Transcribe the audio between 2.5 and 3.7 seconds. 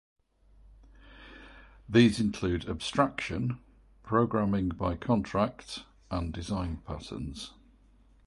abstraction,